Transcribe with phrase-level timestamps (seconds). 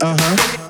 [0.00, 0.68] Uh huh.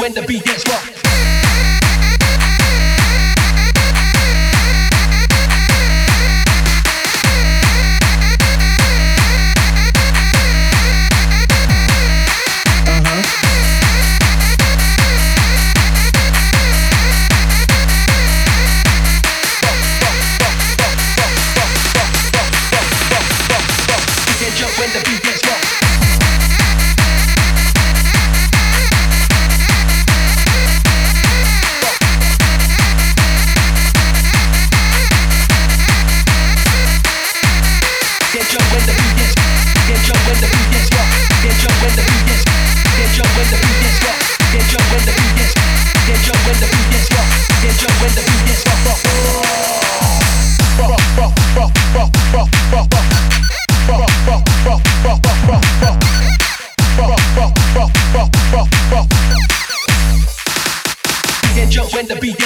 [0.00, 1.07] when the beat gets rough.
[61.98, 62.37] when the beat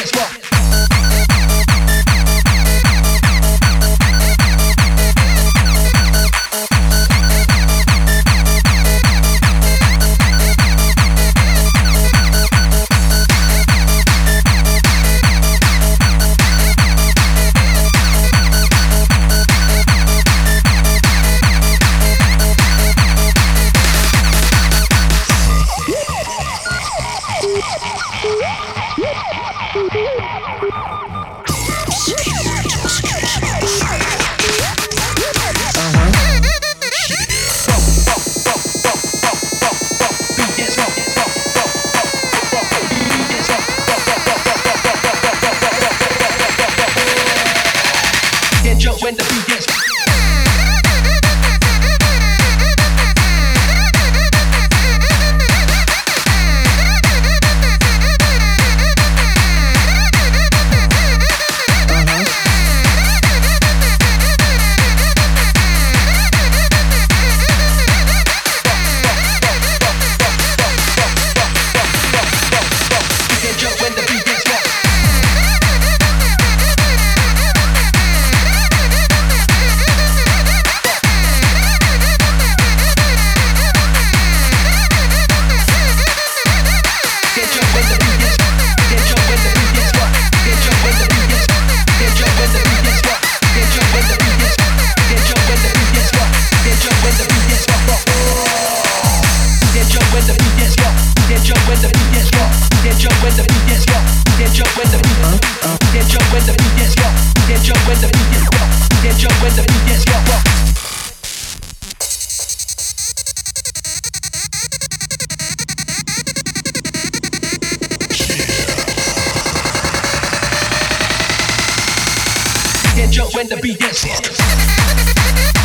[123.11, 125.61] get when the beat gets.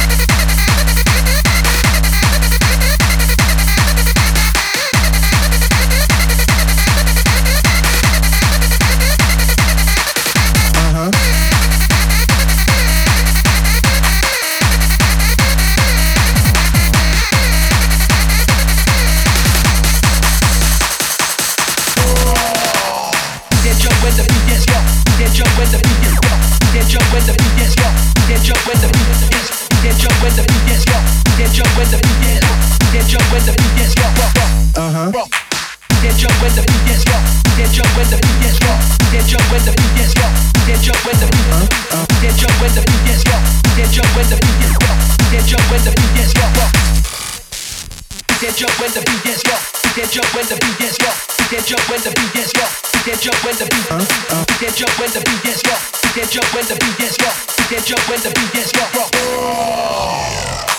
[56.28, 57.72] jump when the beat gets rough.
[57.72, 60.77] You can jump when the beat gets rough, rough.